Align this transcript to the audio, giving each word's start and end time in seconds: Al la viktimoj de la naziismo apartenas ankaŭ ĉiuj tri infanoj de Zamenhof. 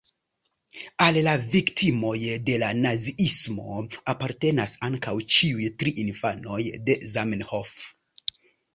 Al 1.05 1.19
la 1.27 1.35
viktimoj 1.51 2.13
de 2.47 2.55
la 2.65 2.71
naziismo 2.79 3.85
apartenas 4.15 4.77
ankaŭ 4.91 5.17
ĉiuj 5.37 5.71
tri 5.81 5.97
infanoj 6.09 6.61
de 6.91 7.01
Zamenhof. 7.17 7.81